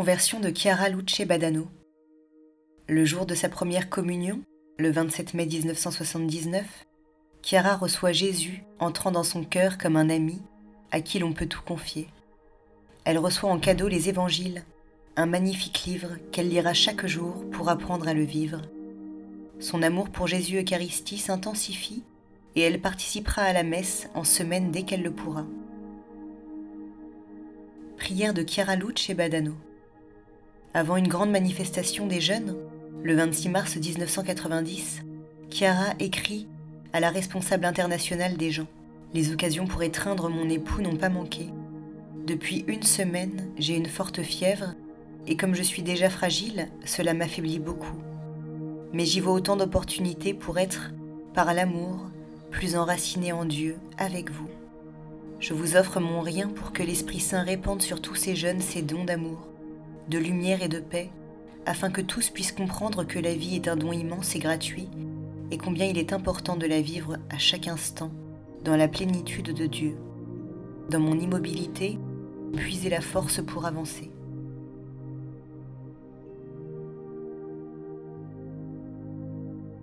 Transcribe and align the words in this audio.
Conversion 0.00 0.40
de 0.40 0.48
Chiara 0.48 0.88
Luce 0.88 1.20
Badano. 1.26 1.68
Le 2.88 3.04
jour 3.04 3.26
de 3.26 3.34
sa 3.34 3.50
première 3.50 3.90
communion, 3.90 4.40
le 4.78 4.90
27 4.90 5.34
mai 5.34 5.44
1979, 5.44 6.64
Chiara 7.42 7.76
reçoit 7.76 8.12
Jésus 8.12 8.64
entrant 8.78 9.10
dans 9.10 9.24
son 9.24 9.44
cœur 9.44 9.76
comme 9.76 9.96
un 9.96 10.08
ami 10.08 10.40
à 10.90 11.02
qui 11.02 11.18
l'on 11.18 11.34
peut 11.34 11.44
tout 11.44 11.60
confier. 11.60 12.08
Elle 13.04 13.18
reçoit 13.18 13.50
en 13.50 13.58
cadeau 13.58 13.88
les 13.88 14.08
évangiles, 14.08 14.64
un 15.16 15.26
magnifique 15.26 15.84
livre 15.84 16.16
qu'elle 16.32 16.48
lira 16.48 16.72
chaque 16.72 17.04
jour 17.04 17.44
pour 17.50 17.68
apprendre 17.68 18.08
à 18.08 18.14
le 18.14 18.24
vivre. 18.24 18.62
Son 19.58 19.82
amour 19.82 20.08
pour 20.08 20.26
Jésus 20.26 20.58
Eucharistie 20.58 21.18
s'intensifie 21.18 22.04
et 22.56 22.62
elle 22.62 22.80
participera 22.80 23.42
à 23.42 23.52
la 23.52 23.64
messe 23.64 24.08
en 24.14 24.24
semaine 24.24 24.70
dès 24.70 24.84
qu'elle 24.84 25.02
le 25.02 25.12
pourra. 25.12 25.44
Prière 27.98 28.32
de 28.32 28.42
Chiara 28.48 28.76
Luce 28.76 29.10
Badano. 29.10 29.52
Avant 30.72 30.96
une 30.96 31.08
grande 31.08 31.32
manifestation 31.32 32.06
des 32.06 32.20
jeunes, 32.20 32.54
le 33.02 33.16
26 33.16 33.48
mars 33.48 33.74
1990, 33.74 35.00
Chiara 35.50 35.94
écrit 35.98 36.46
à 36.92 37.00
la 37.00 37.10
responsable 37.10 37.64
internationale 37.64 38.36
des 38.36 38.52
gens. 38.52 38.68
Les 39.12 39.32
occasions 39.32 39.66
pour 39.66 39.82
étreindre 39.82 40.28
mon 40.28 40.48
époux 40.48 40.80
n'ont 40.80 40.94
pas 40.94 41.08
manqué. 41.08 41.48
Depuis 42.24 42.64
une 42.68 42.84
semaine, 42.84 43.48
j'ai 43.58 43.74
une 43.74 43.88
forte 43.88 44.22
fièvre 44.22 44.74
et 45.26 45.36
comme 45.36 45.56
je 45.56 45.64
suis 45.64 45.82
déjà 45.82 46.08
fragile, 46.08 46.68
cela 46.84 47.14
m'affaiblit 47.14 47.58
beaucoup. 47.58 47.98
Mais 48.92 49.06
j'y 49.06 49.18
vois 49.18 49.32
autant 49.32 49.56
d'opportunités 49.56 50.34
pour 50.34 50.60
être, 50.60 50.92
par 51.34 51.52
l'amour, 51.52 52.06
plus 52.52 52.76
enraciné 52.76 53.32
en 53.32 53.44
Dieu 53.44 53.74
avec 53.98 54.30
vous. 54.30 54.48
Je 55.40 55.52
vous 55.52 55.74
offre 55.74 55.98
mon 55.98 56.20
rien 56.20 56.46
pour 56.46 56.70
que 56.70 56.84
l'Esprit 56.84 57.18
Saint 57.18 57.42
répande 57.42 57.82
sur 57.82 58.00
tous 58.00 58.14
ces 58.14 58.36
jeunes 58.36 58.60
ses 58.60 58.82
dons 58.82 59.04
d'amour 59.04 59.49
de 60.10 60.18
lumière 60.18 60.60
et 60.60 60.68
de 60.68 60.80
paix, 60.80 61.08
afin 61.66 61.88
que 61.88 62.00
tous 62.00 62.30
puissent 62.30 62.50
comprendre 62.50 63.04
que 63.04 63.20
la 63.20 63.32
vie 63.32 63.54
est 63.54 63.68
un 63.68 63.76
don 63.76 63.92
immense 63.92 64.34
et 64.34 64.40
gratuit, 64.40 64.88
et 65.52 65.56
combien 65.56 65.86
il 65.86 65.98
est 65.98 66.12
important 66.12 66.56
de 66.56 66.66
la 66.66 66.80
vivre 66.80 67.16
à 67.30 67.38
chaque 67.38 67.68
instant, 67.68 68.10
dans 68.64 68.76
la 68.76 68.88
plénitude 68.88 69.54
de 69.54 69.66
Dieu. 69.66 69.96
Dans 70.90 70.98
mon 70.98 71.16
immobilité, 71.18 71.96
puiser 72.56 72.90
la 72.90 73.00
force 73.00 73.40
pour 73.40 73.66
avancer. 73.66 74.10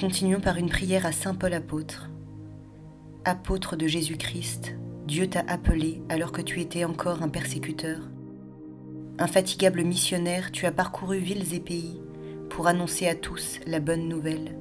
Continuons 0.00 0.40
par 0.40 0.56
une 0.56 0.68
prière 0.68 1.06
à 1.06 1.12
Saint 1.12 1.34
Paul 1.34 1.54
apôtre. 1.54 2.10
Apôtre 3.24 3.76
de 3.76 3.86
Jésus-Christ, 3.86 4.74
Dieu 5.06 5.28
t'a 5.28 5.44
appelé 5.46 6.02
alors 6.08 6.32
que 6.32 6.42
tu 6.42 6.60
étais 6.60 6.84
encore 6.84 7.22
un 7.22 7.28
persécuteur. 7.28 8.00
Infatigable 9.20 9.82
missionnaire, 9.82 10.52
tu 10.52 10.64
as 10.66 10.70
parcouru 10.70 11.18
villes 11.18 11.52
et 11.52 11.58
pays 11.58 12.00
pour 12.50 12.68
annoncer 12.68 13.08
à 13.08 13.16
tous 13.16 13.58
la 13.66 13.80
bonne 13.80 14.08
nouvelle. 14.08 14.56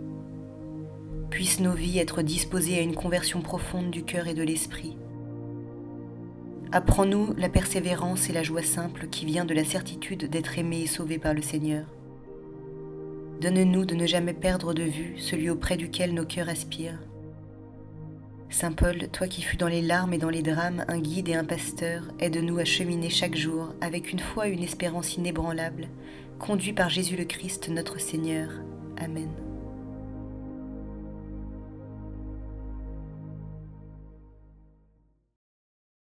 Puissent 1.29 1.59
nos 1.59 1.73
vies 1.73 1.99
être 1.99 2.23
disposées 2.23 2.79
à 2.79 2.81
une 2.81 2.95
conversion 2.95 3.41
profonde 3.41 3.91
du 3.91 4.03
cœur 4.03 4.27
et 4.27 4.33
de 4.33 4.41
l'esprit. 4.41 4.97
Apprends-nous 6.71 7.35
la 7.37 7.49
persévérance 7.49 8.31
et 8.31 8.33
la 8.33 8.41
joie 8.41 8.63
simple 8.63 9.07
qui 9.09 9.27
vient 9.27 9.45
de 9.45 9.53
la 9.53 9.63
certitude 9.63 10.27
d'être 10.27 10.57
aimé 10.57 10.81
et 10.81 10.87
sauvé 10.87 11.19
par 11.19 11.35
le 11.35 11.43
Seigneur. 11.43 11.85
Donne-nous 13.39 13.85
de 13.85 13.93
ne 13.93 14.07
jamais 14.07 14.33
perdre 14.33 14.73
de 14.73 14.83
vue 14.83 15.13
celui 15.19 15.51
auprès 15.51 15.77
duquel 15.77 16.15
nos 16.15 16.25
cœurs 16.25 16.49
aspirent 16.49 16.99
Saint 18.59 18.71
Paul, 18.71 19.07
toi 19.09 19.27
qui 19.27 19.43
fus 19.43 19.55
dans 19.55 19.67
les 19.67 19.83
larmes 19.83 20.13
et 20.13 20.17
dans 20.17 20.31
les 20.31 20.41
drames 20.41 20.83
un 20.87 20.97
guide 20.97 21.29
et 21.29 21.35
un 21.35 21.43
pasteur, 21.43 22.01
aide-nous 22.17 22.57
à 22.57 22.65
cheminer 22.65 23.11
chaque 23.11 23.35
jour 23.35 23.75
avec 23.81 24.11
une 24.11 24.17
foi 24.17 24.47
et 24.47 24.51
une 24.51 24.63
espérance 24.63 25.15
inébranlable, 25.15 25.89
conduit 26.39 26.73
par 26.73 26.89
Jésus 26.89 27.17
le 27.17 27.25
Christ 27.25 27.69
notre 27.69 27.99
Seigneur. 27.99 28.49
Amen. 28.97 29.29